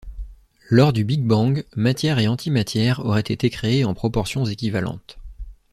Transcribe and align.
Lors 0.71 0.93
du 0.93 1.03
Big 1.03 1.21
Bang, 1.23 1.63
matière 1.75 2.17
et 2.17 2.27
antimatière 2.27 3.01
auraient 3.05 3.19
été 3.19 3.51
créées 3.51 3.85
en 3.85 3.93
proportions 3.93 4.45
équivalentes. 4.47 5.19